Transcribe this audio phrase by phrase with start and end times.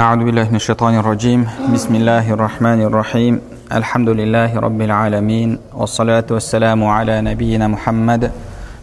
[0.00, 1.46] أعوذ بالله من الشيطان الرجيم.
[1.76, 3.40] بسم الله الرحمن الرحيم.
[3.68, 8.32] الحمد لله رب العالمين والصلاة والسلام على نبينا محمد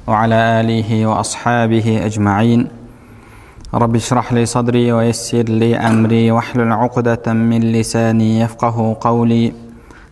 [0.07, 2.67] وعلى آله وأصحابه أجمعين.
[3.73, 9.53] رب اشرح لي صدري ويسر لي أمري واحلل عقدة من لساني يفقه قولي.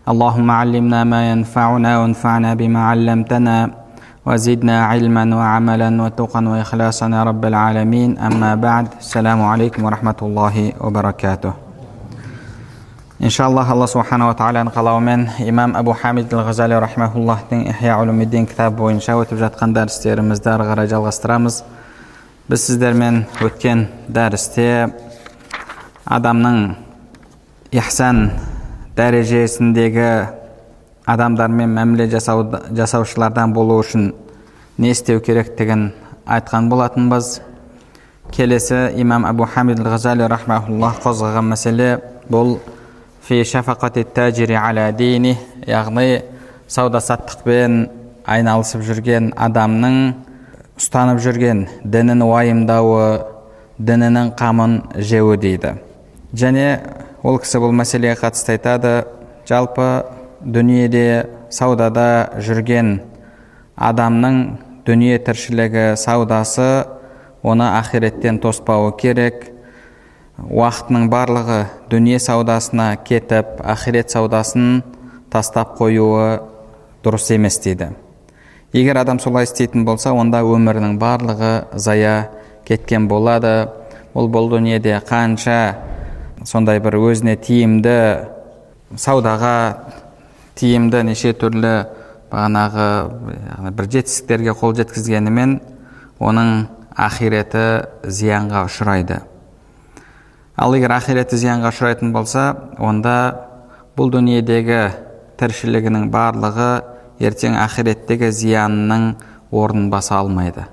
[0.10, 3.85] اللهم علمنا ما ينفعنا وانفعنا بما علمتنا.
[4.27, 11.53] وزدنا علما وعملا وتقا وإخلاصا يا رب العالمين أما بعد السلام عليكم ورحمة الله وبركاته
[13.21, 19.13] иншаллах алла субханала тағаланың қалауымен имам әбу хамид әл ғазали рахмауллахтың ихя улумиддин кітабы бойынша
[19.21, 21.59] өтіп жатқан дәрістерімізді ары қарай жалғастырамыз
[22.49, 24.89] біз сіздермен өткен дәрісте
[26.09, 26.63] адамның
[27.77, 28.31] ихсан
[28.97, 30.09] дәрежесіндегі
[31.06, 34.12] адамдармен мәміле жасау, жасаушылардан болу үшін
[34.78, 35.92] не істеу керектігін
[36.26, 37.40] айтқан болатынбыз.
[38.34, 41.90] Келесі имам әбу хамид ғазали рахмауллах қозғаған мәселе
[42.32, 42.58] бұл
[43.22, 45.36] фи шафақати тәжири аля дини
[45.68, 46.24] яғни
[46.68, 47.86] сауда саттықпен
[48.26, 50.00] айналысып жүрген адамның
[50.80, 53.06] ұстанып жүрген дінін уайымдауы
[53.78, 55.76] дінінің қамын жеуі дейді.
[56.34, 56.80] Және
[57.24, 59.06] ол кісі бұл мәселеге қатысты айтады.
[59.48, 60.06] Жалпы
[60.46, 63.00] дүниеде саудада жүрген
[63.76, 64.38] адамның
[64.86, 66.86] дүние тіршілігі саудасы
[67.42, 69.52] оны ақиреттен тоспауы керек.
[70.36, 74.84] Уақытының барлығы дүние саудасына кетіп ақирет саудасын
[75.34, 76.42] тастап қоюы
[77.04, 77.94] дұрыс емес дейді.
[78.76, 82.30] Егер адам солай істейтін болса онда өмірінің барлығы зая
[82.68, 83.72] кеткен болады.
[84.14, 85.78] Ол бұл дүниеде қанша
[86.44, 87.96] сондай бір өзіне тиімді
[88.96, 89.56] саудаға
[90.56, 91.74] тиімді неше түрлі
[92.32, 92.88] бағанағы
[93.76, 95.60] бір жетістіктерге қол жеткізгенімен
[96.20, 96.52] оның
[96.96, 97.66] ақиреті
[98.08, 99.20] зиянға ұшырайды.
[100.56, 102.46] Ал егер ақиреті зиянға ұшырайтын болса
[102.80, 103.16] онда
[103.98, 104.80] бұл дүниедегі
[105.40, 106.70] тіршілігінің барлығы
[107.20, 109.10] ертең ақиреттегі зиянының
[109.52, 110.66] орнын баса алмайды.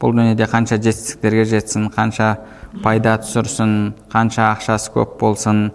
[0.00, 2.36] Бұл дүниеде қанша жетістіктерге жетсін қанша
[2.84, 5.68] пайда түсірсін қанша ақшасы көп болсын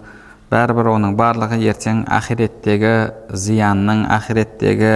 [0.54, 2.94] бәрібір оның барлығы ертең ақиреттегі
[3.46, 4.94] зиянның ақиреттегі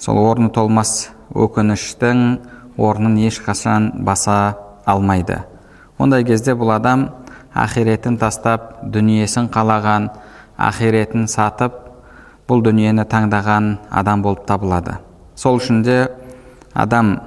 [0.00, 2.22] сол орны толмас өкініштің
[2.80, 4.56] орнын ешқашан баса
[4.88, 5.42] алмайды
[5.98, 7.10] ондай кезде бұл адам
[7.54, 10.08] ақиретін тастап дүниесін қалаған
[10.56, 11.76] ақиретін сатып
[12.48, 14.96] бұл дүниені таңдаған адам болып табылады
[15.36, 15.98] сол үшін де
[16.72, 17.18] адам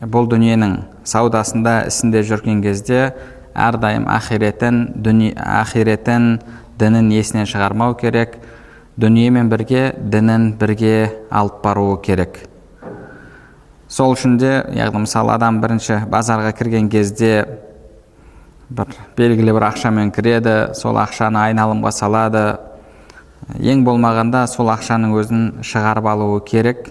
[0.00, 0.76] бұл дүниенің
[1.08, 3.14] саудасында ісінде жүрген кезде
[3.54, 6.38] әрдайым ақиретін дүние ақиретін
[6.78, 8.38] дінін есінен шығармау керек
[8.96, 12.38] дүниемен бірге дінін бірге алып баруы керек.
[13.88, 17.44] Сол үшін де яғни мысалы адам бірінші базарға кірген кезде
[18.70, 22.44] бір белгілі бір ақшамен кіреді сол ақшаны айналымға салады.
[23.60, 26.88] Ең болмағанда сол ақшаның өзін шығарып алуы керек.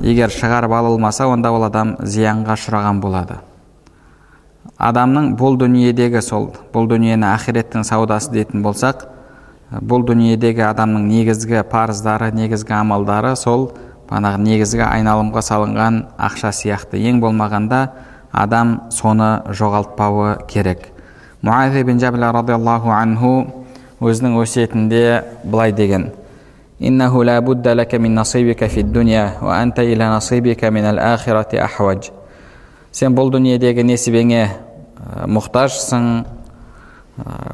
[0.00, 3.40] Егер шығарып алылмаса онда ол адам зиянға ұшыраған болады
[4.77, 9.05] адамның бұл дүниедегі сол бұл дүниені ақиреттің саудасы дейтін болсақ
[9.81, 13.69] бұл дүниедегі адамның негізгі парыздары негізгі амалдары сол
[14.09, 17.83] бағанағы негізгі айналымға салынған ақша сияқты ең болмағанда
[18.31, 20.89] адам соны жоғалтпауы керек
[21.41, 23.35] муаз бин жабла радиаллаху анху
[24.01, 25.05] өзінің өсиетінде
[25.43, 26.11] былай деген
[26.83, 32.11] إنه لا بد لك من نصيبك في الدنيا وأنت إلى نصيبك من الآخرة أحوج
[32.93, 34.41] сен бұл дүниедегі несібеңе
[35.28, 36.06] мұқтажсың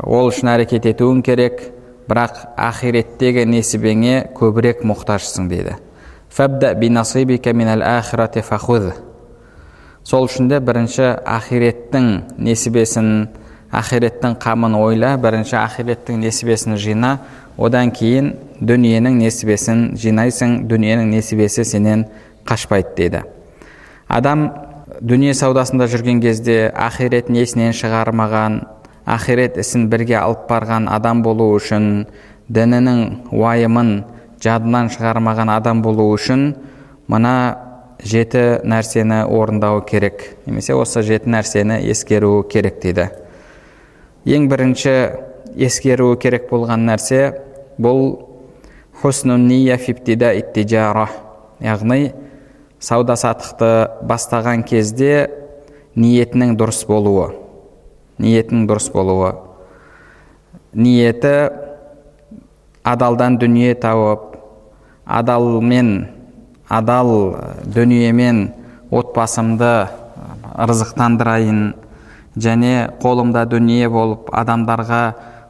[0.05, 1.61] ол үшін әрекет етуің керек
[2.09, 5.79] бірақ ақиреттегі несібеңе көбірек мұқтажсың дейді.
[10.05, 12.09] Сол үшін де бірінші ақиреттің
[12.45, 13.07] несібесін
[13.73, 17.15] ақиреттің қамын ойла бірінші ақиреттің несібесін жина
[17.57, 22.05] одан кейін дүниенің несібесін жинайсың дүниенің несібесі сенен
[22.45, 23.23] қашпайды дейді.
[24.09, 24.51] Адам
[25.05, 28.55] дүние саудасында жүрген кезде ақиретін есінен шығармаған
[29.05, 32.07] ақирет ісін бірге алып барған адам болу үшін
[32.49, 33.03] дінінің
[33.37, 33.91] уайымын
[34.41, 36.47] жадынан шығармаған адам болу үшін
[37.13, 37.35] мына
[38.01, 43.11] жеті нәрсені орындау керек немесе осы жеті нәрсені ескеру керек дейді.
[44.25, 44.97] Ең бірінші
[45.69, 47.35] ескеруі керек болған нәрсе
[47.77, 48.07] бұл
[51.61, 52.24] яғни
[52.85, 53.73] сауда саттықты
[54.05, 55.31] бастаған кезде
[55.97, 57.33] ниетінің дұрыс болуы
[58.19, 59.35] ниетінің дұрыс болуы.
[60.75, 61.51] Ниеті
[62.87, 64.37] адалдан дүние тауып
[65.05, 66.09] адалмен
[66.69, 67.11] адал
[67.75, 68.49] дүниемен
[68.95, 69.73] отбасымды
[70.55, 71.63] ырзықтандырайын
[72.37, 75.03] және қолымда дүние болып адамдарға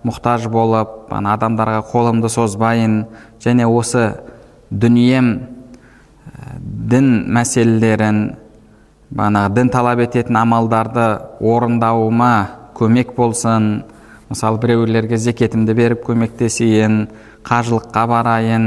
[0.05, 3.05] мұқтаж болып адамдарға қолымды созбайын
[3.45, 4.13] және осы
[4.71, 5.33] дүнием
[6.91, 8.21] дін мәселелерін
[9.15, 11.05] бағанағы дін талап ететін амалдарды
[11.41, 12.35] орындауыма
[12.77, 13.85] көмек болсын
[14.29, 17.07] мысалы біреулерге зекетімді беріп көмектесейін
[17.47, 18.67] қажылыққа барайын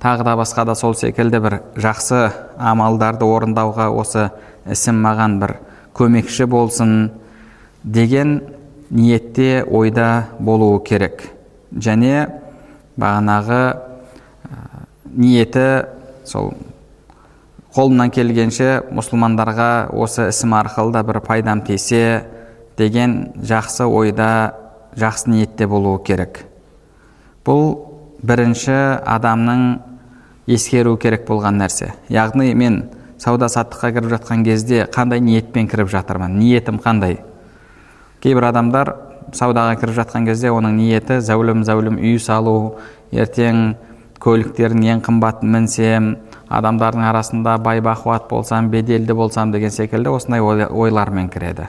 [0.00, 2.22] тағы да басқа да сол секілді бір жақсы
[2.56, 4.30] амалдарды орындауға осы
[4.70, 5.56] ісім маған бір
[5.96, 7.10] көмекші болсын
[7.84, 8.40] деген
[8.90, 11.22] ниетте ойда болуы керек.
[11.72, 12.26] Және
[12.98, 13.62] бағанағы
[15.14, 15.66] ниеті
[16.24, 16.52] сол
[17.74, 22.24] қолымнан келгенше мұсылмандарға осы ісім арқылы да бір пайдам тисе
[22.78, 24.30] деген жақсы ойда
[24.98, 26.44] жақсы ниетте болуы керек.
[27.46, 27.76] Бұл
[28.26, 28.74] бірінші
[29.06, 29.62] адамның
[30.50, 31.92] ескеру керек болған нәрсе.
[32.10, 32.82] Яғни мен
[33.22, 37.20] сауда саттыққа кіріп жатқан кезде қандай ниетпен кіріп жатырмын ниетім қандай?
[38.20, 38.94] Кейбір адамдар
[39.36, 42.80] саудаға кіріп жатқан кезде оның ниеті зәулім зәулім үй салу
[43.12, 43.76] ертең
[44.20, 46.10] көліктердің ең қымбатын мінсем
[46.50, 51.68] адамдардың арасында бай бақуат болсам беделді болсам деген секілді осындай ойлармен кіреді.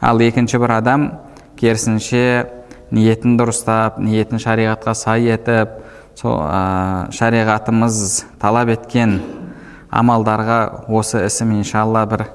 [0.00, 1.10] Ал екінші бір адам
[1.58, 2.48] керісінше
[2.90, 5.78] ниетін дұрыстап ниетін шариғатқа сай етіп
[6.18, 9.20] сол ә, шариғатымыз талап еткен
[9.90, 12.26] амалдарға осы ісім иншалла бір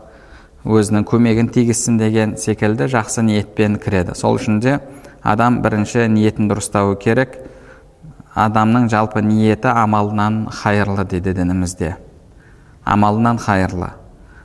[0.64, 4.16] өзінің көмегін тигізсін деген секілді жақсы ниетпен кіреді.
[4.16, 4.80] Сол үшін де
[5.22, 7.36] адам бірінші ниетін дұрыстауы керек
[8.34, 11.96] адамның жалпы ниеті амалынан хайырлы дейді дінімізде.
[12.84, 13.94] Амалынан хайырлы.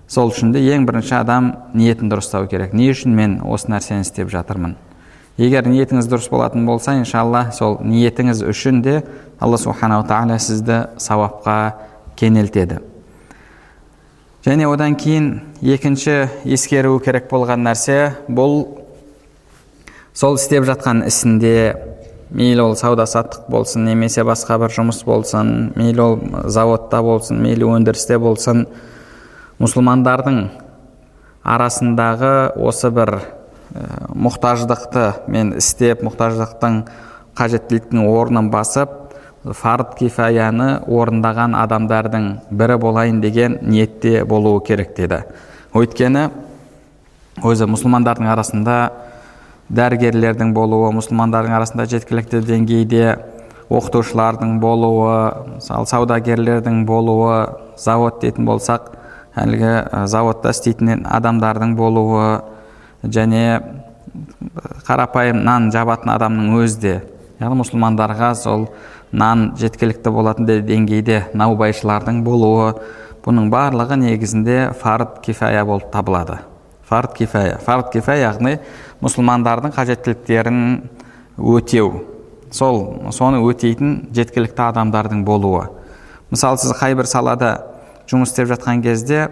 [0.08, 2.72] Сол үшін де ең бірінші адам ниетін дұрыстау керек.
[2.72, 4.76] Не үшін мен осы нәрсені істеп жатырмын?
[5.38, 9.02] Егер ниетіңіз дұрыс болатын болса иншалла сол ниетіңіз үшін де
[9.40, 11.74] алла субханала тағала сізді сауапқа
[12.16, 12.80] кенелтеді.
[14.44, 18.64] Және одан кейін екінші ескеру керек болған нәрсе бұл
[20.14, 21.74] сол істеп жатқан ісінде
[22.30, 26.16] мейлі ол сауда саттық болсын немесе басқа бір жұмыс болсын мейлі ол
[26.50, 28.66] заводта болсын мейлі өндірісте болсын
[29.58, 30.42] мұсылмандардың
[31.48, 32.32] арасындағы
[32.68, 36.82] осы бір ә, мұқтаждықты мен істеп мұқтаждықтың
[37.38, 38.94] қажеттіліктің орнын басып
[39.56, 45.22] фард кифаяны орындаған адамдардың бірі болайын деген ниетте болуы керек деді.
[45.72, 46.28] Өйткені
[47.46, 48.78] өзі мұсылмандардың арасында
[49.68, 53.02] дәрігерлердің болуы мұсылмандардың арасында жеткілікті деңгейде
[53.68, 55.16] оқытушылардың болуы
[55.58, 57.34] мысалы саудагерлердің болуы
[57.76, 58.94] завод дейтін болсақ
[59.36, 62.40] әлгі заводта істейтін адамдардың болуы
[63.04, 63.60] және
[64.88, 66.94] қарапайым нан жабатын адамның өзі де
[67.38, 68.70] яғни мұсылмандарға сол
[69.12, 72.72] нан жеткілікті болатын деңгейде наубайшылардың болуы
[73.24, 76.38] бұның барлығы негізінде фард кифая болып табылады.
[76.88, 78.58] Фард кифая фард кифая яғни
[79.04, 80.62] мұсылмандардың қажеттіліктерін
[81.38, 82.04] өтеу.
[82.50, 85.68] Сол соны өтейтін жеткілікті адамдардың болуы.
[86.30, 87.52] Мысалы сіз қай бір салада
[88.08, 89.28] жұмыс істеп жатқан кезде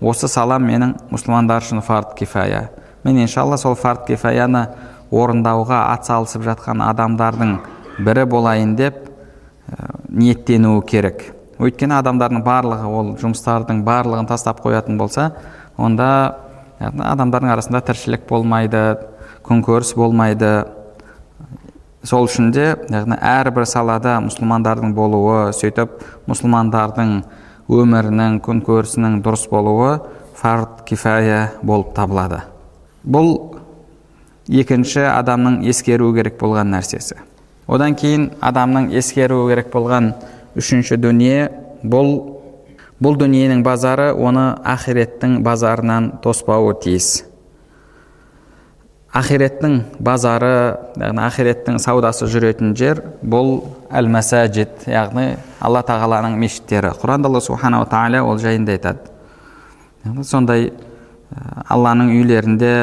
[0.00, 2.68] осы сала менің мұсылмандар үшін фард кифая
[3.04, 4.66] мен иншалла сол фард кифаяны
[5.10, 7.54] орындауға атсалысып жатқан адамдардың
[8.04, 11.24] бірі болайын деп ә, ниеттенуі керек.
[11.58, 15.32] Өйткені адамдардың барлығы ол жұмыстардың барлығын тастап қоятын болса
[15.76, 16.10] онда
[16.78, 18.82] адамдардың арасында тіршілік болмайды
[19.46, 20.52] күнкөріс болмайды.
[22.06, 25.98] Сол үшін де яғни әрбір салада мұсылмандардың болуы сөйтіп
[26.30, 27.14] мұсылмандардың
[27.68, 29.98] өмірінің күнкөрісінің дұрыс болуы
[30.38, 32.44] фард кифая болып табылады.
[33.02, 33.58] Бұл
[34.48, 37.18] екінші адамның ескеру керек болған нәрсесі.
[37.66, 40.12] Одан кейін адамның ескеру керек болған
[40.56, 41.50] үшінші дүние
[41.82, 42.37] бұл
[43.02, 47.24] бұл дүниенің базары оны ақиреттің базарынан тоспауы тиіс.
[49.18, 50.50] Ақиреттің базары
[50.98, 53.62] яғни ақиреттің саудасы жүретін жер бұл
[53.94, 55.30] әл мәсәжид яғни
[55.64, 56.92] алла тағаланың мешіттері.
[57.00, 59.14] Құранда алла субханала тағала ол жайында айтады.
[60.22, 60.72] Сондай
[61.70, 62.74] алланың үйлерінде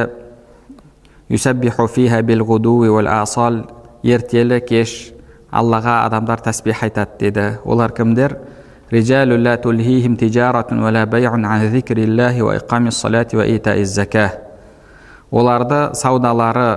[4.04, 4.96] ертелі кеш
[5.52, 7.48] аллаға адамдар тәсбих айтады деді.
[7.66, 8.38] Олар кімдер?
[8.91, 14.51] رجال لا تلهيهم تجارة ولا بيع عن ذكر الله وإقام الصلاة وإيتاء الزكاة
[15.31, 16.71] оларды саудалары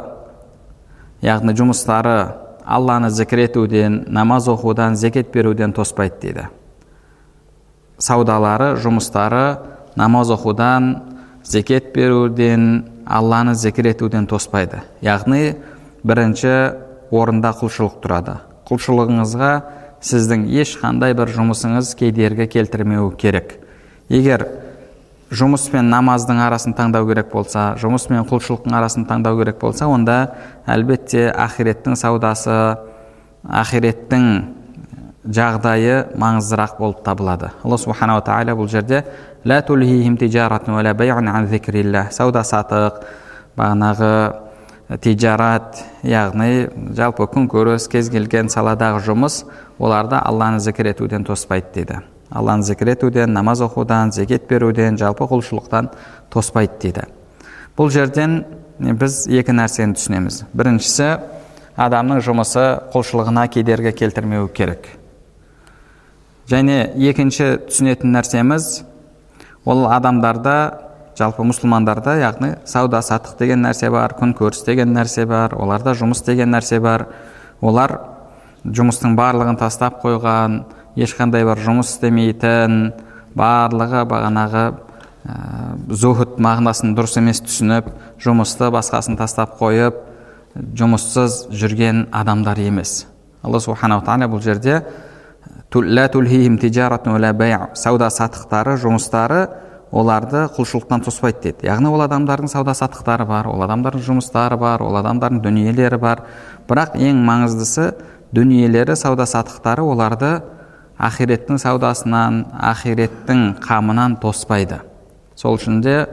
[1.26, 2.18] яғни жұмыстары
[2.64, 6.46] алланы зікір етуден намаз оқудан зекет беруден тоспайды дейді
[7.98, 9.58] саудалары жұмыстары
[9.98, 10.94] намаз оқудан
[11.44, 15.56] зекет беруден алланы зікір етуден тоспайды яғни
[16.06, 16.54] бірінші
[17.10, 18.38] орында құлшылық тұрады
[18.70, 19.54] құлшылығыңызға
[20.05, 23.57] сіздің ешқандай бір жұмысыңыз кедергі келтірмеуі керек.
[24.09, 24.47] Егер
[25.35, 30.19] жұмыс пен намаздың арасын таңдау керек болса жұмыс пен құлшылықтың арасын таңдау керек болса онда
[30.67, 32.57] әлбетте ақиреттің саудасы
[33.45, 34.29] ақиреттің
[35.29, 37.51] жағдайы маңыздырақ болып табылады.
[37.65, 39.05] Алла субханала тағала бұл жерде
[42.13, 43.03] сауда сатық
[43.59, 44.48] бағанағы
[44.97, 49.43] тижарат яғни жалпы күнкөріс кез келген саладағы жұмыс
[49.79, 51.99] оларды алланы зікір етуден тоспайды дейді
[52.33, 55.91] алланы зікір етуден намаз оқудан зекет беруден жалпы құлшылықтан
[56.33, 57.05] тоспайды дейді
[57.77, 58.41] бұл жерден
[58.79, 61.11] біз екі нәрсені түсінеміз біріншісі
[61.77, 64.89] адамның жұмысы құлшылығына кедергі келтірмеу керек
[66.49, 68.71] және екінші түсінетін нәрсеміз
[69.69, 70.88] ол адамдарда
[71.19, 76.53] жалпы мұсылмандарда яғни сауда саттық деген нәрсе бар күнкөріс деген нәрсе бар оларда жұмыс деген
[76.55, 77.09] нәрсе бар.
[77.61, 77.97] Олар
[78.65, 80.61] жұмыстың барлығын тастап қойған
[80.99, 82.93] ешқандай бір жұмыс істемейтін
[83.39, 85.37] барлығы бағанағы ә,
[85.91, 87.91] зухд мағынасын дұрыс емес түсініп
[88.23, 89.99] жұмысты басқасын тастап қойып
[90.55, 93.07] жұмыссыз жүрген адамдар емес.
[93.43, 94.83] Алла субханала тағала бұл жерде
[97.75, 99.49] сауда саттықтары жұмыстары
[99.91, 101.67] оларды құлшылықтан тоспайды дейді.
[101.69, 106.23] Яғни ол адамдардың сауда саттықтары бар ол адамдардың жұмыстары бар ол адамдардың дүниелері бар.
[106.69, 107.95] Бірақ ең маңыздысы
[108.37, 110.41] дүниелері сауда саттықтары оларды
[110.99, 114.83] ақиреттің саудасынан ақиреттің қамынан тоспайды.
[115.35, 116.07] Сол үшін де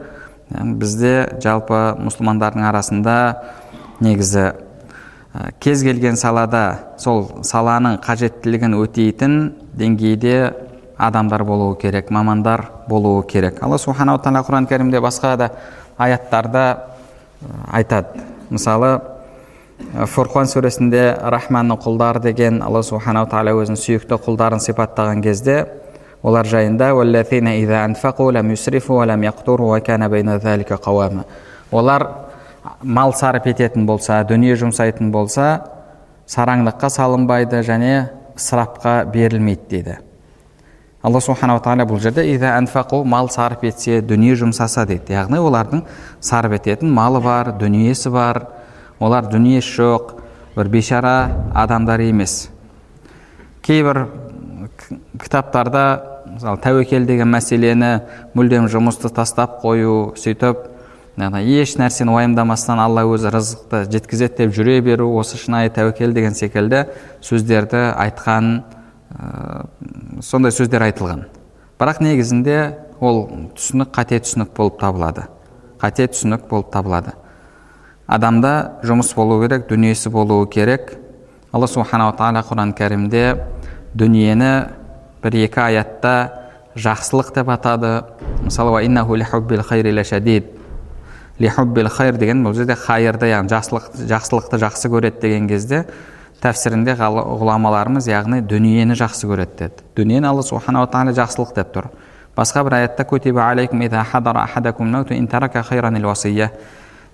[0.49, 3.17] бізде жалпы мұсылмандардың арасында
[3.99, 4.51] негізі
[5.59, 9.39] кез келген салада сол саланың қажеттілігін өтейтін
[9.75, 10.37] деңгейде
[10.97, 13.61] адамдар болуы керек мамандар болуы керек.
[13.63, 15.51] Алла субханала тағала құран кәрімде басқа да
[15.97, 16.65] аяттарда
[17.71, 18.21] айтады.
[18.49, 19.01] Мысалы
[19.95, 25.65] фурқан сүресінде рахманның құлдары деген алла субханала тағала өзінің сүйікті құлдарын сипаттаған кезде
[26.23, 26.93] олар жайында
[31.71, 32.07] олар
[32.81, 35.47] мал сарып ететін болса дүние жұмсайтын болса
[36.29, 39.97] сараңдыққа салынбайды және ысырапқа берілмейді дейді.
[41.05, 42.25] Алла субханала тағала бұл жерде
[43.05, 45.13] мал сарып етсе дүние жұмсаса дейді.
[45.13, 45.83] Яғни олардың
[46.19, 48.47] сарып ететін малы бар дүниесі бар.
[48.99, 50.15] Олар дүниесі жоқ
[50.55, 52.49] бір бейшара адамдар емес.
[53.61, 54.07] Кейбір
[55.21, 57.91] кітаптарда мысалы тәуекел деген мәселені
[58.33, 60.71] мүлдем жұмысты тастап қою сөйтіп
[61.15, 66.85] еш нәрсені уайымдамастан алла өзі рызықты жеткізеді деп жүре беру осы шынайы тәуекел деген секілді
[67.23, 68.63] сөздерді айтқан
[69.15, 69.65] ә,
[70.21, 71.25] сондай сөздер айтылған.
[71.79, 72.59] Бірақ негізінде
[72.99, 75.27] ол түсінік қате түсінік болып табылады.
[75.81, 77.15] Қате түсінік болып табылады.
[78.07, 80.95] Адамда жұмыс болу керек дүниесі болуы керек.
[81.51, 83.25] Алла субханала тағала құран кәрімде
[83.95, 84.51] дүниені
[85.23, 86.15] бір екі аятта
[86.75, 88.03] жақсылық деп атады
[88.43, 88.75] мысалы
[92.19, 95.85] деген бұл жерде хайырды яғни жақсылық, жақсылықты жақсы көреді деген кезде
[96.43, 101.91] тәпсірінде ғұламаларымыз яғни дүниені жақсы көреді деді дүниені алла субханала тағала жақсылық деп тұр
[102.35, 103.05] басқа бір аятта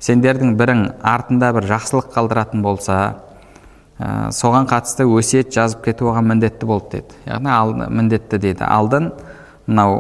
[0.02, 2.98] сендердің бірің артында бір жақсылық қалдыратын болса
[4.02, 9.12] ә, соған қатысты өсиет жазып кету оған міндетті болды деді яғни ал, міндетті дейді алдын
[9.68, 10.00] мынау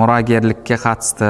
[0.00, 1.28] мұрагерлікке қатысты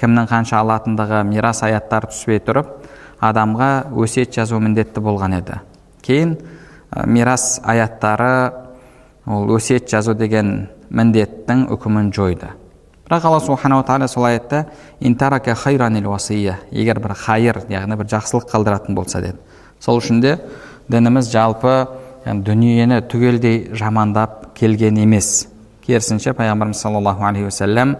[0.00, 2.72] кімнің қанша алатындығы мирас аяттары түспей тұрып
[3.20, 5.60] адамға өсиет жазу міндетті болған еді
[6.08, 6.38] кейін
[6.90, 8.52] ә, мирас аяттары
[9.28, 12.48] ол өсиет жазу деген міндеттің үкімін жойды.
[13.08, 14.66] Бірақ алла субханала тағала сол аятта
[16.70, 19.38] егер бір хайыр яғни бір жақсылық қалдыратын болса деді.
[19.80, 20.38] Сол үшін де
[20.88, 21.88] дініміз жалпы
[22.26, 25.48] яғни дүниені түгелдей жамандап келген емес.
[25.86, 27.96] Керісінше пайғамбарымыз саллаллаху алейхи уассалам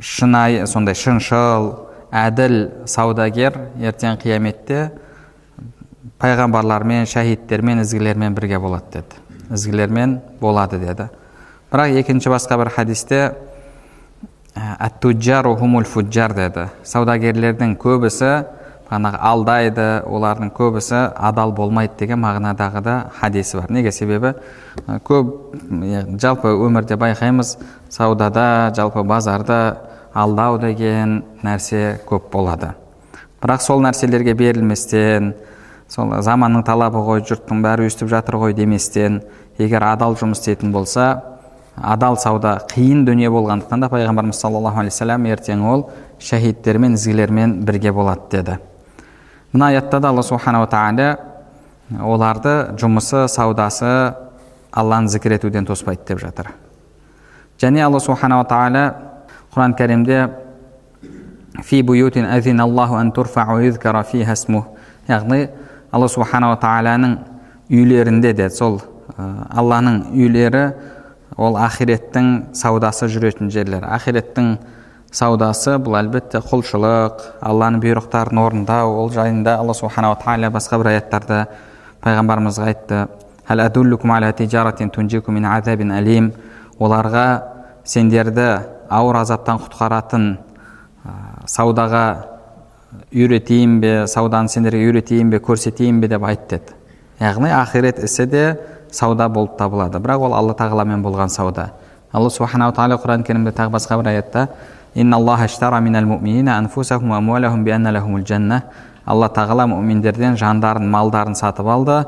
[0.00, 1.72] шынайы сондай шыншыл
[2.14, 4.90] әділ саудагер ертең қияметте
[6.22, 11.08] пайғамбарлармен шәһидтермен ізгілермен бірге болады деді ізгілермен болады деді
[11.72, 13.34] бірақ екінші басқа бір хадисте
[15.90, 18.44] фуджар деді саудагерлердің көбісі
[18.94, 24.34] бағанағы алдайды олардың көбісі адал болмайды деген мағынадағы да хадисі бар неге себебі
[25.04, 25.32] көп
[26.20, 27.56] жалпы өмірде байқаймыз
[27.90, 29.78] саудада жалпы базарда
[30.12, 32.74] алдау деген нәрсе көп болады
[33.42, 35.34] бірақ сол нәрселерге берілместен
[35.94, 39.20] сол заманның талабы ғой жұрттың бәрі өйстіп жатыр ғой деместен.
[39.58, 41.22] Егер адал жұмыс істейтін болса
[41.76, 45.86] адал сауда қиын дүние болғандықтан да пайғамбарымыз саллаллаху алейхи вассалам ертең ол
[46.18, 48.58] шәһидтермен ізгілермен бірге болады деді.
[49.52, 51.18] Мына аятта да алла субханала тағала
[52.02, 54.14] оларды жұмысы саудасы
[54.72, 56.50] алланы зікір етуден тоспайды деп жатыр.
[57.60, 58.94] Және алла субханала тағала
[59.54, 60.30] құран кәрімде
[61.62, 61.82] фи
[65.04, 65.50] яғни
[65.94, 67.16] алла субханала тағаланың
[67.70, 68.80] үйлерінде де сол
[69.16, 70.64] алланың үйлері
[71.38, 73.86] ол ақиреттің саудасы жүретін жерлер.
[73.86, 74.56] Ақиреттің
[75.14, 81.44] саудасы бұл әлбетте құлшылық алланың бұйрықтарын орындау ол жайында алла субханала тағала басқа бір аяттарда
[82.04, 83.06] пайғамбарымызға айтты.
[86.74, 87.26] Оларға
[87.86, 88.48] сендерді
[88.90, 90.24] ауыр азаптан құтқаратын
[91.46, 92.06] саудаға
[93.12, 96.76] үйретейін бе сауданы сендерге үйретейін бе көрсетейін бе деп айт деді
[97.20, 98.44] яғни ақирет ісі де
[98.90, 101.70] сауда болып табылады бірақ ол алла тағаламен болған сауда
[102.12, 104.48] алла субханала тағала құран кәрімде тағы басқа бір аятта
[109.06, 111.98] алла тағала мүминдерден жандарын малдарын сатып алды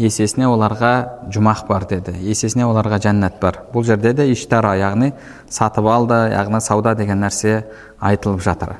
[0.00, 0.92] есесіне оларға
[1.32, 5.12] жұмақ бар деді есесіне оларға жәннат бар бұл жерде де иштара яғни
[5.52, 7.58] сатып алды яғни сауда деген нәрсе
[8.00, 8.76] айтылып жатыр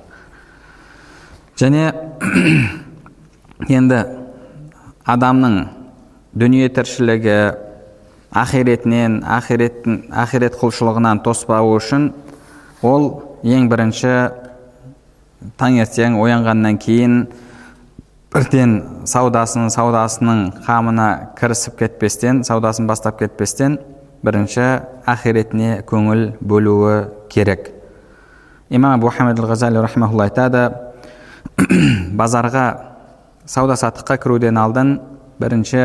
[1.56, 1.88] және
[3.78, 4.00] енді
[5.08, 5.54] адамның
[6.36, 7.36] дүние тіршілігі
[8.36, 12.10] ақиретінен ақиреттің ақирет құлшылығынан тоспауы үшін
[12.84, 13.08] ол
[13.46, 14.12] ең бірінші
[15.60, 17.20] таңертең оянғаннан кейін
[18.34, 18.76] бірден
[19.08, 21.08] саудасын саудасының қамына
[21.38, 23.78] кірісіп кетпестен саудасын бастап кетпестен
[24.26, 24.66] бірінші
[25.08, 27.70] ақиретіне көңіл бөлуі керек.
[28.68, 30.68] Имам абу хамид айтады
[32.20, 32.66] базарға
[33.46, 34.98] сауда саттыққа кіруден алдын
[35.40, 35.82] бірінші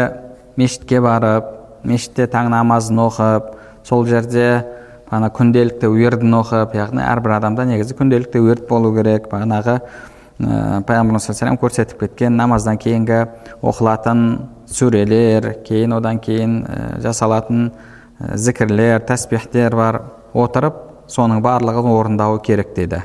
[0.58, 1.50] мешітке барып
[1.88, 3.52] мешітте таң намазын оқып
[3.88, 4.64] сол жерде
[5.12, 9.28] ана күнделікті уердін оқып яғни әрбір адамда негізі күнделікті уерд болу керек.
[9.32, 13.26] Бағанағы ә, пайғамбарымыз саллаллаху көрсетіп кеткен намаздан кейінгі
[13.60, 14.24] оқылатын
[14.72, 20.02] сүрелер кейін одан кейін ә, жасалатын ә, зікірлер тәсбихтер бар.
[20.32, 20.78] Отырып
[21.12, 23.04] соның барлығын орындауы керек дейді.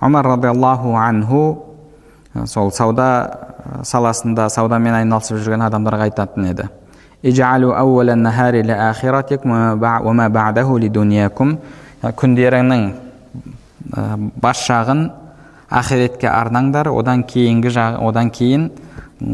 [0.00, 1.71] Омар радиаллаху анху
[2.46, 3.08] сол сауда
[3.86, 6.68] саласында саудамен айналысып жүрген адамдарға айтатын еді.
[12.02, 12.86] Күндеріңнің
[14.42, 15.04] бас жағын
[15.70, 18.70] ақиретке арнаңдар одан кейінгі жағы, одан кейін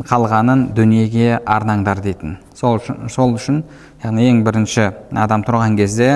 [0.08, 2.36] қалғанын дүниеге арнаңдар дейтін.
[2.54, 3.62] Сол үшін, сол үшін
[4.04, 6.10] яғни ең бірінші адам тұрған кезде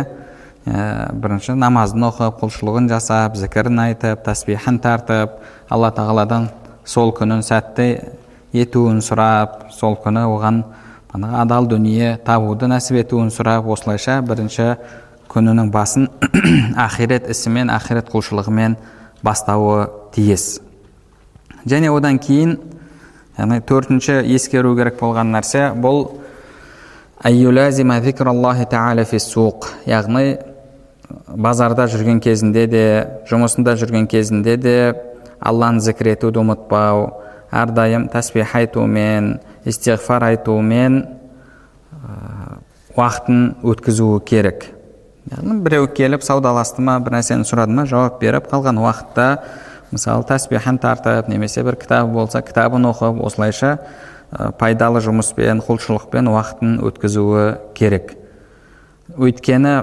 [0.66, 5.40] ә, бірінші намазын оқып құлшылығын жасап зікірін айтып тәсбихін тартып
[5.72, 6.50] алла тағаладан
[6.84, 7.88] сол күнін сәтті
[8.52, 10.62] етуін сұрап сол күні оған
[11.12, 14.74] адал дүние табуды нәсіп етуін сұрап осылайша бірінші
[15.32, 16.08] күнінің басын
[16.86, 18.76] ақирет ісімен ақирет құлшылығымен
[19.24, 20.60] бастауы тиіс.
[21.68, 22.58] Және одан кейін
[23.38, 26.08] яғни төртінші ескеру керек болған нәрсе бұл
[29.86, 30.36] яғни
[31.28, 32.84] базарда жүрген кезінде де
[33.30, 34.76] жұмысында жүрген кезінде де
[35.42, 37.08] алланы зікір етуді ұмытпау.
[37.52, 39.34] Әрдайым тәсбих айтумен
[39.68, 41.02] истиғфар айтумен
[42.96, 44.70] уақытын өткізуі керек.
[45.30, 49.26] Яғни біреу келіп саудаласты ма бір нәрсені сұрады ма жауап беріп қалған уақытта
[49.92, 53.76] мысалы тәсбихін тартып немесе бір кітабы болса кітабын оқып осылайша
[54.58, 58.16] пайдалы жұмыспен құлшылықпен уақытын өткізуі керек.
[59.14, 59.74] Өйткені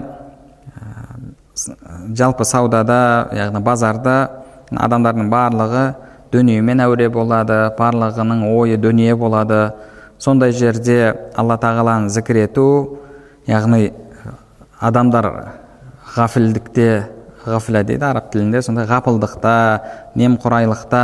[2.17, 4.38] жалпы саудада яғни базарда
[4.77, 5.86] адамдардың барлығы
[6.34, 9.71] дүниемен әуре болады барлығының ойы дүние болады.
[10.19, 12.65] Сондай жерде алла тағаланы зікір ету
[13.47, 13.93] яғни
[14.79, 15.29] адамдар
[16.15, 16.89] ғафілдікте
[17.45, 19.55] ғафля дейді араб тілінде сондай ғапылдықта
[20.19, 21.03] немқұрайлықта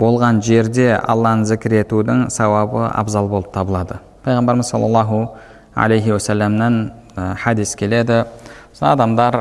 [0.00, 4.00] болған жерде алланы зікір етудің сауабы абзал болып табылады.
[4.24, 5.28] Пайғамбарымыз саллаллаху
[5.74, 8.24] алейхи уассаламнан хадис келеді.
[8.78, 9.36] Адамдар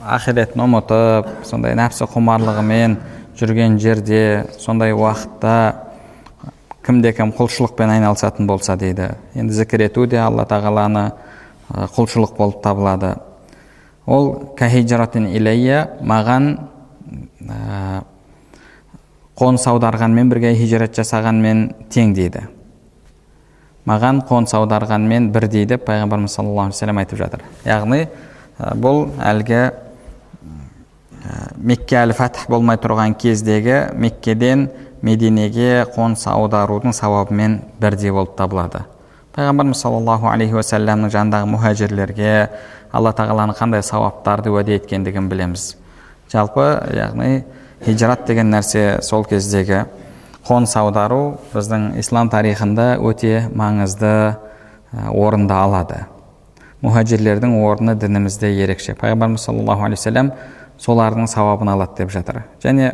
[0.00, 2.96] ақиретін ұмытып сондай нәпсі құмарлығымен
[3.36, 5.56] жүрген жерде сондай уақытта
[6.86, 9.10] кімде кім құлшылықпен айналысатын болса дейді.
[9.34, 11.10] Енді зікір ету де алла тағаланы
[11.68, 13.16] құлшылық болып табылады.
[14.06, 16.52] Ол илейя маған
[17.42, 18.02] ә,
[19.36, 22.46] қоныс аударғанмен бірге хижрат жасағанмен тең дейді.
[23.86, 27.42] Маған қоныс аударғанмен бір дейді пайғамбарымыз саллаллаху алейhi айтып жатыр.
[27.64, 28.06] Яғни
[28.56, 29.62] бұл әлгі
[31.56, 34.68] мекке әлі фәтх болмай тұрған кездегі меккеден
[35.04, 38.84] мединеге қоныс аударудың сауабымен бірдей болып табылады.
[39.36, 42.32] Пайғамбарымыз саллаллаху алейхи уассаламның жанындағы мұхажирлерге
[42.92, 45.74] алла тағаланың қандай сауаптарды уәде еткендігін білеміз.
[46.32, 46.64] Жалпы
[46.96, 47.44] яғни
[47.84, 49.84] хижрат деген нәрсе сол кездегі
[50.48, 54.36] қоныс аудару біздің ислам тарихында өте маңызды
[55.12, 56.06] орынды алады.
[56.84, 58.94] Мұхажирлердің орны дінімізде ерекше.
[59.00, 60.30] Пайғамбарымыз саллаллаху алейхи
[60.82, 62.42] солардың сауабын алады деп жатыр.
[62.62, 62.92] Және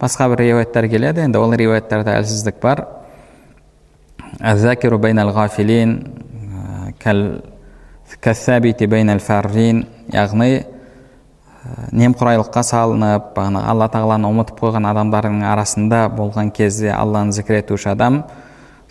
[0.00, 1.26] басқа бір риуаяттар келеді.
[1.26, 2.86] Енді ол риуаяттарда әлсіздік бар.
[10.08, 10.64] Яғни
[11.92, 18.22] немқұрайлыққа салынып бағана алла тағаланы ұмытып қойған адамдардың арасында болған кезде алланы зікір етуші адам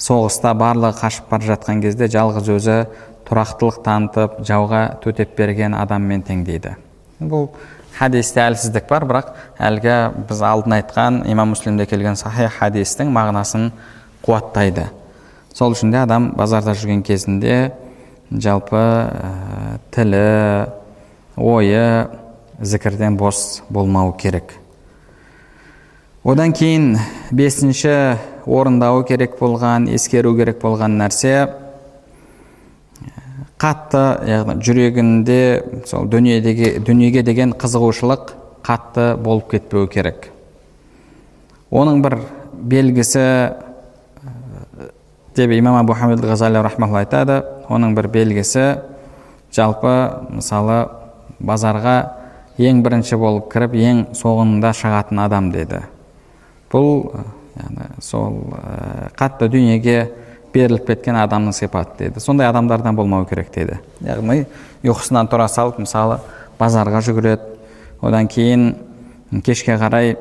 [0.02, 2.78] соғыста барлығы қашып бара жатқан кезде жалғыз өзі
[3.27, 6.77] тұрақтылық танытып жауға төтеп берген адаммен тең дейді
[7.19, 7.49] бұл
[7.97, 9.95] хадисте әлсіздік бар бірақ әлгі
[10.29, 13.71] біз алдын айтқан имам муслимде келген сахих хадистің мағынасын
[14.25, 14.87] қуаттайды.
[15.53, 17.71] Сол үшін де адам базарда жүрген кезінде
[18.29, 20.69] жалпы ә, тілі
[21.37, 22.07] ойы
[22.61, 24.53] зікірден бос болмау керек.
[26.23, 26.97] Одан кейін
[27.31, 31.47] бесінші орындауы керек болған ескеру керек болған нәрсе
[33.57, 35.39] қатты яғни жүрегінде
[35.89, 38.33] сол дүниедегі дүниеге деген қызығушылық
[38.65, 40.29] қатты болып кетпеу керек.
[41.71, 42.19] Оның бір
[42.53, 43.23] белгісі
[45.37, 46.61] деп имам абу хамид ғазали
[46.97, 48.67] айтады оның бір белгісі
[49.53, 49.93] жалпы
[50.33, 50.77] мысалы
[51.39, 51.97] базарға
[52.57, 55.83] ең бірінші болып кіріп ең соңында шығатын адам деді
[56.71, 57.11] бұл
[57.57, 58.39] яғни сол
[59.17, 59.97] қатты дүниеге
[60.57, 64.43] беріліп кеткен адамның сипаты деді сондай адамдардан болмау керек деді яғни
[64.83, 66.19] ұйқысынан тұра салып мысалы
[66.59, 67.53] базарға жүгіреді.
[68.01, 68.75] Одан кейін
[69.45, 70.15] кешке қарай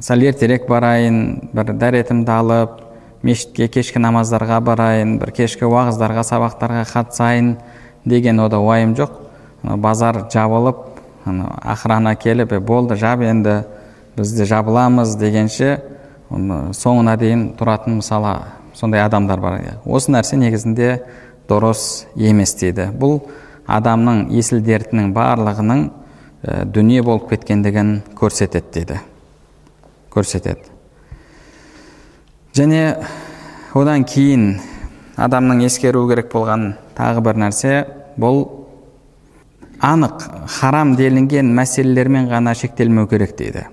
[0.00, 2.80] сәл ертерек барайын бір дәретімді алып
[3.24, 7.54] мешітке кешкі намаздарға барайын бір кешкі уағыздарға сабақтарға қатысайын
[8.04, 9.12] деген ода уайым жоқ.
[9.62, 10.82] Базар жабылып
[11.24, 13.62] охрана келіп болды жап енді
[14.16, 15.78] біз де жабыламыз дегенше
[16.30, 18.36] соңына дейін тұратын мысалы
[18.74, 19.60] сондай адамдар бар.
[19.84, 20.90] Осы нәрсе негізінде
[21.48, 22.88] дұрыс емес дейді.
[22.96, 23.20] Бұл
[23.70, 25.84] адамның есіл дертінің барлығының
[26.74, 29.00] дүние болып кеткендігін көрсетеді дейді.
[30.12, 30.70] Көрсетеді.
[32.54, 32.82] Және
[33.74, 34.58] одан кейін
[35.16, 37.72] адамның ескеру керек болған тағы бір нәрсе
[38.20, 38.44] бұл
[39.82, 40.22] анық
[40.60, 43.66] харам делінген мәселелермен ғана шектелмеу керек дейді.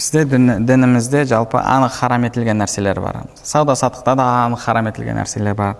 [0.00, 3.18] Бізде дінімізде жалпы анық харам етілген нәрселер бар.
[3.36, 5.76] Сауда саттықта да анық харам етілген нәрселер бар.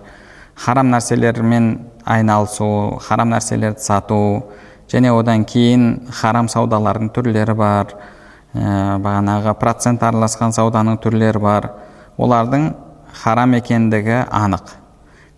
[0.55, 1.71] Харам нәрселермен
[2.05, 4.43] айналысу харам нәрселерді сату
[4.91, 7.95] және одан кейін харам саудалардың түрлері бар.
[8.53, 11.71] Ә, бағанағы процент араласқан сауданың түрлері бар.
[12.21, 12.73] Олардың
[13.23, 14.75] харам екендігі анық.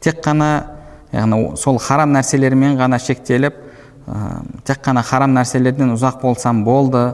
[0.03, 0.49] Тек қана
[1.13, 3.61] яғни сол харам нәрселермен ғана шектеліп
[4.67, 7.13] тек қана харам нәрселерден ұзақ болсам болды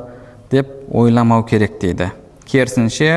[0.52, 2.12] деп ойламау керек дейді
[2.50, 3.12] керісінше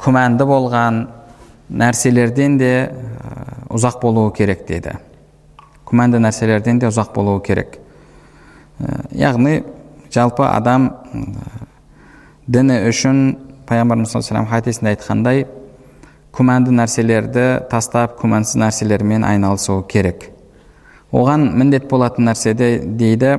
[0.00, 1.02] күмәнді болған
[1.68, 2.72] нәрселерден де
[3.68, 4.96] ұзақ болуы керек дейді
[5.90, 7.76] күмәнді нәрселерден де ұзақ болуы керек
[9.12, 9.60] яғни
[10.14, 10.90] жалпы адам
[12.48, 13.22] діні үшін
[13.68, 15.44] пайғамбарымыз саллаллаху хадисінде айтқандай
[16.34, 20.30] күмәнді нәрселерді тастап күмәнсіз нәрселермен айналысу керек
[21.12, 23.38] оған міндет болатын нәрседе дейді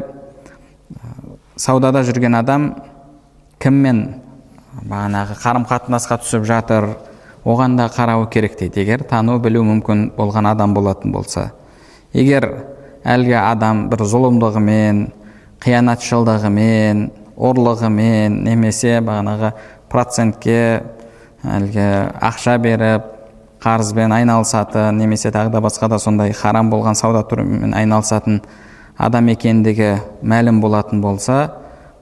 [1.55, 2.67] саудада жүрген адам
[3.61, 4.03] кіммен
[4.81, 6.89] бағанағы қарым қатынасқа түсіп жатыр
[7.45, 8.81] оған да қарауы керек дейді.
[8.81, 11.51] Егер тану білу мүмкін болған адам болатын болса.
[12.13, 12.47] Егер
[13.03, 15.05] әлгі адам бір зұлымдығымен
[15.63, 17.07] қиянатшылдығымен
[17.37, 19.53] ұрлығымен немесе бағанағы
[19.91, 20.83] процентке
[21.45, 21.87] әлгі
[22.21, 23.09] ақша беріп
[23.61, 28.41] қарызбен айналысатын немесе тағы да басқа да сондай харам болған сауда түрімен айналысатын
[28.97, 29.91] адам екендігі
[30.23, 31.37] мәлім болатын болса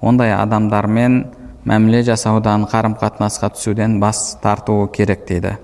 [0.01, 1.19] ондай адамдармен
[1.67, 5.57] мәміле жасаудан қарым қатынасқа түсуден бас тартуы керек дейді.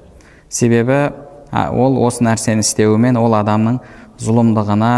[0.49, 1.13] Себебі
[1.51, 3.79] ол осы нәрсені істеуімен ол адамның
[4.19, 4.91] зұлымдығына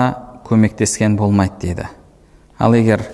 [0.49, 1.88] көмектескен болмайды дейді.
[2.57, 3.05] Ал егер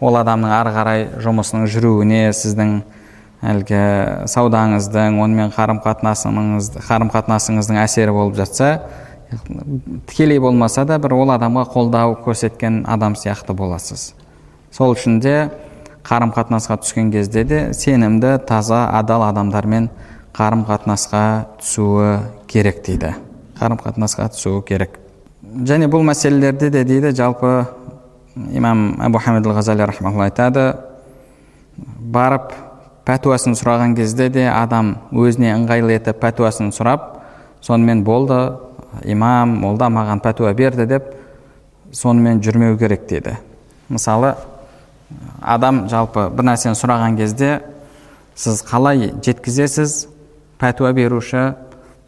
[0.00, 2.82] ол адамның ары қарай жұмысының жүруіне сіздің
[3.42, 3.82] әлгі
[4.30, 8.68] саудаңыздың онымен қарым қатынасыңыз қарым қатынасыңыздың әсері болып жатса
[10.06, 14.12] тікелей болмаса да бір ол адамға қолдау көрсеткен адам сияқты боласыз.
[14.70, 15.50] Сол үшін де
[16.06, 19.90] қарым қатынасқа түскен кезде де сенімді таза адал адамдармен
[20.36, 23.14] қарым қатынасқа түсуі керек дейді.
[23.58, 24.98] Қарым қатынасқа түсуі керек.
[25.42, 27.66] Және бұл мәселелерде де дейді жалпы
[28.52, 30.76] имам әбу хамид ғазали айтады
[31.98, 32.52] барып
[33.06, 37.08] пәтуасын сұраған кезде де адам өзіне ыңғайлы етіп пәтуасын сұрап
[37.64, 38.38] сонымен болды
[39.04, 41.10] имам молда маған пәтуа берді деп
[41.92, 43.36] сонымен жүрмеу керек деді.
[43.88, 44.34] Мысалы
[45.40, 47.60] адам жалпы бір нәрсені сұраған кезде
[48.34, 50.06] сіз қалай жеткізесіз
[50.60, 51.52] пәтуа беруші?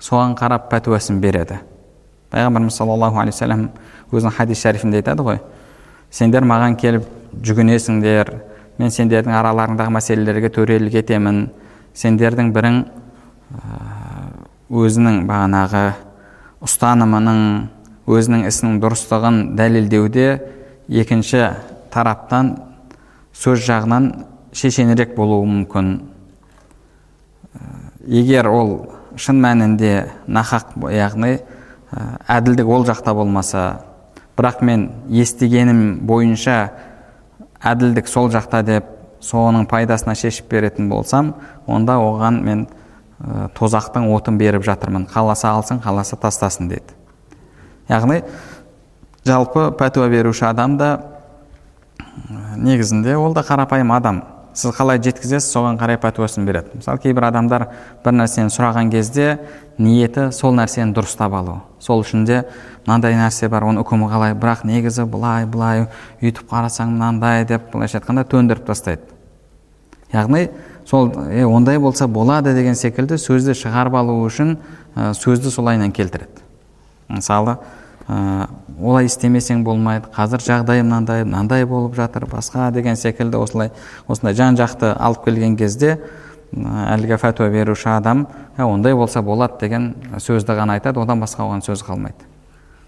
[0.00, 1.58] Соған қарап пәтуасын береді.
[2.30, 3.68] Пайғамбарымыз саллаллаху алейхи вассалам
[4.12, 5.38] өзінің хадис шәрифінде айтады ғой
[6.14, 7.06] сендер маған келіп
[7.42, 8.30] жүгінесіңдер
[8.78, 11.46] мен сендердің араларыңдағы мәселелерге төрелік етемін.
[11.94, 12.80] Сендердің бірің
[14.74, 15.84] өзінің бағанағы
[16.64, 17.40] ұстанымының
[18.10, 20.28] өзінің ісінің дұрыстығын дәлелдеуде
[20.88, 21.46] екінші
[21.94, 22.54] тараптан
[23.34, 24.10] сөз жағынан
[24.54, 25.94] шешенірек болуы мүмкін.
[28.06, 28.74] Егер ол
[29.16, 31.38] шын мәнінде нахақ яғни
[32.28, 33.64] әділдік ол жақта болмаса
[34.36, 36.58] бірақ мен естігенім бойынша
[37.64, 38.90] әділдік сол жақта деп
[39.24, 41.32] соның пайдасына шешіп беретін болсам
[41.66, 45.06] онда оған мен ә, тозақтың отын беріп жатырмын.
[45.08, 46.96] Қаласа алсын қаласа тастасын деді.
[47.88, 48.22] Яғни
[49.24, 50.90] жалпы пәтуа беруші адам да
[52.56, 54.22] негізінде ол да қарапайым адам.
[54.54, 56.78] Сіз қалай жеткізесіз соған қарай пәтуасын береді.
[56.78, 57.66] Мысалы кейбір адамдар
[58.04, 59.38] бір нәрсені сұраған кезде
[59.78, 61.56] ниеті сол нәрсені дұрыстап алу.
[61.82, 62.44] Сол үшін де
[62.86, 65.88] мынандай нәрсе бар оның үкімі қалай бірақ негізі былай былай
[66.22, 69.02] үйтіп қарасаң мынандай деп былайша айтқанда төндіріп тастайды.
[70.12, 70.48] Яғни
[70.86, 74.58] сол е, ондай болса болады деген секілді сөзді шығарып алу үшін
[74.94, 76.44] сөзді солайынан келтіреді.
[77.08, 77.58] Мысалы
[78.08, 78.48] ә,
[78.80, 83.72] олай істемесең болмайды қазір жағдай мынандай мынандай болып жатыр басқа деген секілді осылай
[84.08, 85.98] осындай жан жақты алып келген кезде
[86.54, 91.64] әлгі фәтуа беруші адам ә, ондай болса болады деген сөзді ғана айтады одан басқа оған
[91.64, 92.28] сөз қалмайды.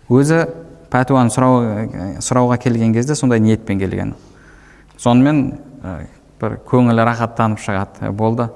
[0.09, 0.45] Өзі
[0.93, 4.15] пәтуаны сұрау, сұрауға келген кезде сондай ниетпен келген.
[5.03, 5.43] Сонымен
[5.83, 5.97] ә,
[6.41, 8.13] бір көңілі рахаттанып шығады.
[8.13, 8.49] Болды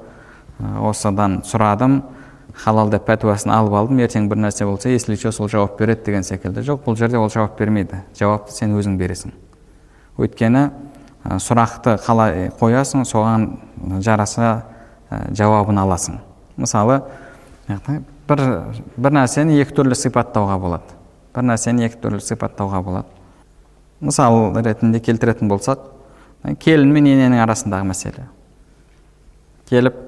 [0.60, 2.00] осыдан сұрадым.
[2.54, 4.00] Халал деп пәтуасын алып алдым.
[4.02, 6.60] Ертең бір нәрсе болса если сол жауап береді деген секілді.
[6.66, 8.02] Жоқ бұл жерде ол жауап бермейді.
[8.18, 9.32] Жауапты сен өзің бересің.
[10.18, 10.70] Өйткені
[11.24, 13.46] сұрақты қалай қоясың соған
[14.00, 14.64] жараса
[15.10, 16.20] жауабын аласың.
[16.56, 17.00] Мысалы
[17.68, 18.42] бір,
[18.96, 20.98] бір нәрсені екі түрлі сипаттауға болады.
[21.34, 23.08] Бір нәрсені екі түрлі сипаттауға болады.
[24.00, 25.90] Мысал ретінде келтіретін болсақ
[26.60, 28.24] келін мен ененің арасындағы мәселе.
[29.68, 29.98] Келіп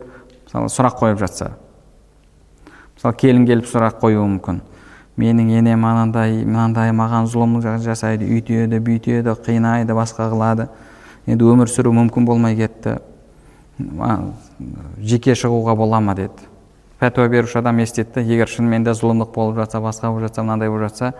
[0.46, 1.52] мысалы сұрақ қойып жатса
[3.02, 4.60] мысалы келін келіп сұрақ қоюы мүмкін.
[5.18, 10.68] Менің енем анандай мынандай маған зұлым жасайды үйтеді бүйтеді қинайды басқа қылады.
[11.26, 13.00] Енді өмір сүру мүмкін болмай кетті.
[15.02, 16.46] Жеке шығуға бола ма деді.
[17.00, 20.86] Пәтуа беруші адам естеді егер шынымен де зұлымдық болып жатса басқа болып жатса мынандай болып
[20.86, 21.12] жатса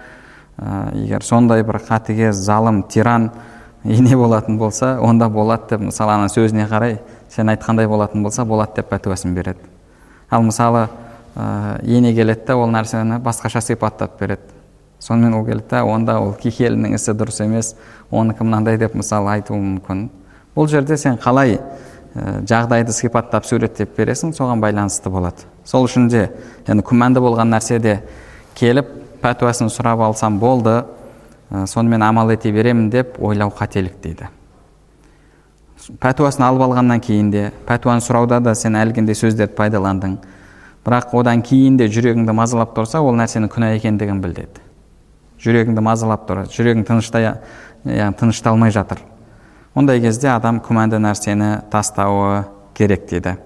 [0.95, 3.33] егер сондай бір қатыгез залым тиран
[3.83, 8.77] ене болатын болса онда болады деп мысалы ана сөзіне қарай сен айтқандай болатын болса болады
[8.77, 9.59] деп пәтуасын береді.
[10.31, 10.89] Ал мысалы
[11.37, 14.43] ә, ене келеді да ол нәрсені басқаша сипаттап береді.
[14.99, 17.75] Сонымен ол келеді да онда ол келіннің ісі дұрыс емес
[18.11, 20.09] оныкі мынандай деп мысалы айтуы мүмкін.
[20.55, 21.59] Бұл жерде сен қалай
[22.15, 25.49] ә, жағдайды сипаттап суреттеп бересің соған байланысты болады.
[25.65, 26.29] Сол үшін де
[26.67, 28.03] яғни күмәнді болған нәрседе
[28.55, 28.91] келіп
[29.23, 30.85] пәтуасын сұрап алсам болды
[31.51, 34.29] ә, сонымен амал ете беремін деп ойлау қателік дейді.
[35.99, 40.19] Пәтуасын алып алғаннан кейін де пәтуаны сұрауда да сен әлгіндей сөздерді пайдаландың.
[40.87, 44.65] Бірақ одан кейін де жүрегіңді мазалап тұрса ол нәрсенің күнә екендігін біл деді.
[45.43, 47.31] Жүрегіңді мазалап тұр жүрегің тыныштай
[47.85, 49.01] яғни тынышталмай жатыр.
[49.75, 53.39] Ондай кезде адам күмәнді нәрсені тастауы керек дейді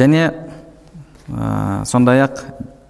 [0.00, 0.22] және
[1.28, 2.42] ә, сондай ақ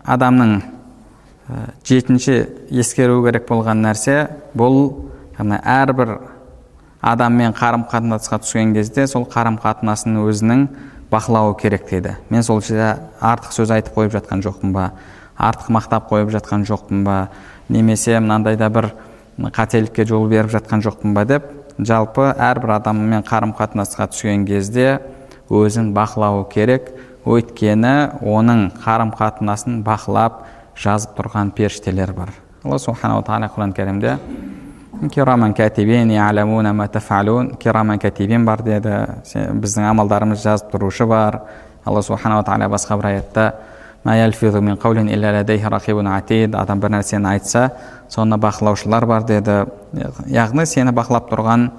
[0.04, 2.36] адамның ә, жетінші
[2.70, 5.08] ескеру керек болған нәрсе бұл
[5.40, 6.18] әрбір
[7.00, 10.66] адаммен қарым қатынасқа түскен кезде сол қарым қатынасын өзінің
[11.10, 14.90] бақылауы керек деді мен сол жерде артық сөз айтып қойып жатқан жоқпын ба?
[15.36, 17.28] Артық мақтап қойып жатқан жоқпын ба?
[17.68, 18.92] Немесе мынандай да бір
[19.38, 25.00] қателікке жол беріп жатқан жоқпын ба деп жалпы әрбір адаммен қарым қатынасқа түскен кезде
[25.50, 26.92] өзін бақылауы керек.
[27.26, 30.44] Өйткені оның қарым қатынасын бақылап
[30.76, 32.32] жазып тұрған періштелер бар.
[32.64, 34.16] Алла субханала тағала құран кәрімде
[35.08, 36.10] кираман кәтибин
[37.58, 38.92] кираман кәтибин бар деді
[39.32, 41.40] біздің амалдарымыз жазып тұрушы бар
[41.84, 43.54] алла субханала тағала басқа бір аятта
[46.60, 47.70] адам бір нәрсені айтса
[48.08, 49.64] соны бақылаушылар бар деді
[50.26, 51.70] яғни сені бақылап тұрған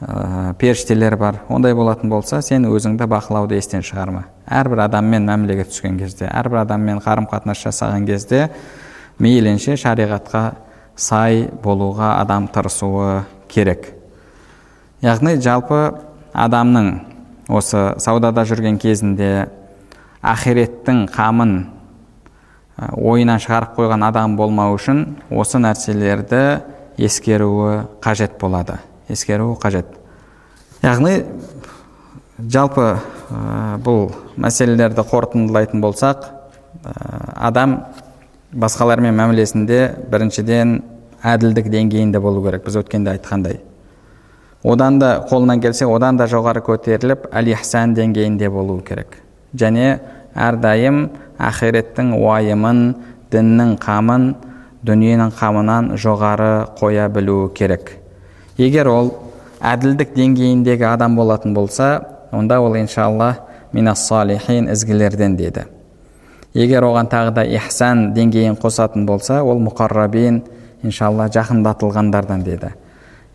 [0.00, 5.98] ә, періштелер бар ондай болатын болса сен өзіңді бақылауды естен шығарма әрбір адаммен мәмілеге түскен
[5.98, 8.48] кезде әрбір адаммен қарым қатынас жасаған кезде
[9.18, 10.67] мейлінше шариғатқа
[10.98, 13.92] сай болуға адам тырысуы керек.
[15.00, 15.94] Яғни жалпы
[16.34, 16.88] адамның
[17.48, 19.46] осы саудада жүрген кезінде
[20.26, 21.54] ақиреттің қамын
[22.98, 26.42] ойынан шығарып қойған адам болмау үшін осы нәрселерді
[26.98, 28.80] ескеруі қажет болады.
[29.08, 29.86] Ескеруі қажет.
[30.82, 31.22] Яғни
[32.38, 32.90] жалпы
[33.86, 36.28] бұл мәселелерді қорытындылайтын болсақ
[37.34, 37.80] адам
[38.52, 39.80] басқалармен мәмілесінде
[40.10, 40.78] біріншіден
[41.22, 42.64] әділдік деңгейінде болу керек.
[42.64, 43.60] Біз өткенде айтқандай.
[44.64, 49.20] Одан да қолынан келсе одан да жоғары көтеріліп әл ихсан деңгейінде болу керек.
[49.54, 49.98] Және
[50.34, 51.08] әрдайым
[51.38, 52.82] ақиреттің уайымын
[53.32, 54.28] діннің қамын
[54.86, 57.98] дүниенің қамынан жоғары қоя білуі керек.
[58.58, 59.12] Егер ол
[59.60, 63.36] әділдік деңгейіндегі адам болатын болса онда ол иншалла
[63.72, 65.66] минас салихин ізгілерден деді.
[66.54, 70.42] Егер оған тағы да ихсан деңгейін қосатын болса ол мұқаррабин
[70.82, 72.72] иншалла жақындатылғандардан деді.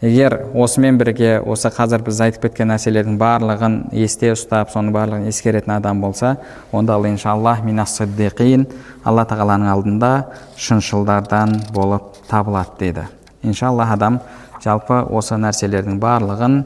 [0.04, 5.78] Егер осымен бірге осы қазір біз айтып кеткен нәрселердің барлығын есте ұстап соның барлығын ескеретін
[5.78, 6.34] адам болса
[6.76, 10.12] онда ол иншалла минас алла тағаланың алдында
[10.58, 13.08] шыншылдардан болып табылады деді.
[13.44, 14.20] Иншалла адам
[14.64, 16.64] жалпы осы нәрселердің барлығын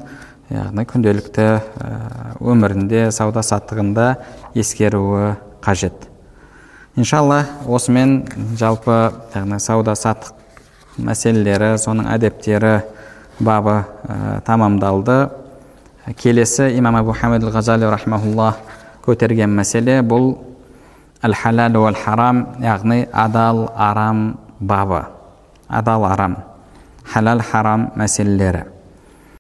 [0.50, 1.48] яғни күнделікті
[2.42, 4.16] өмірінде сауда саттығында
[4.56, 6.17] ескеруі қажет.
[6.98, 8.24] Иншалла осымен
[8.58, 8.98] жалпы
[9.62, 10.34] сауда саттық
[10.98, 12.80] мәселелері соның әдептері
[13.40, 15.30] бабы ә, тамамдалды.
[16.18, 18.56] Келесі имам абу хамид ал ғазали рахмаулла
[19.06, 20.40] көтерген мәселе бұл
[21.22, 25.04] әл халал уәл харам яғни адал арам бабы.
[25.68, 26.38] Адал арам
[27.06, 28.77] халал харам мәселелері.